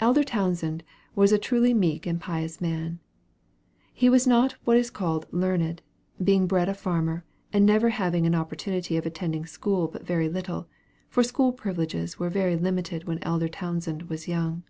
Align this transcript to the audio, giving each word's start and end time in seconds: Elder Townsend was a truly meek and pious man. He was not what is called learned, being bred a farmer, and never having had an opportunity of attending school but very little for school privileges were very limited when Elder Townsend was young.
Elder 0.00 0.24
Townsend 0.24 0.82
was 1.14 1.30
a 1.30 1.36
truly 1.36 1.74
meek 1.74 2.06
and 2.06 2.18
pious 2.18 2.58
man. 2.58 3.00
He 3.92 4.08
was 4.08 4.26
not 4.26 4.56
what 4.64 4.78
is 4.78 4.88
called 4.88 5.26
learned, 5.30 5.82
being 6.24 6.46
bred 6.46 6.70
a 6.70 6.74
farmer, 6.74 7.26
and 7.52 7.66
never 7.66 7.90
having 7.90 8.24
had 8.24 8.32
an 8.32 8.40
opportunity 8.40 8.96
of 8.96 9.04
attending 9.04 9.44
school 9.44 9.88
but 9.88 10.06
very 10.06 10.30
little 10.30 10.68
for 11.10 11.22
school 11.22 11.52
privileges 11.52 12.18
were 12.18 12.30
very 12.30 12.56
limited 12.56 13.04
when 13.04 13.18
Elder 13.22 13.48
Townsend 13.48 14.04
was 14.04 14.26
young. 14.26 14.62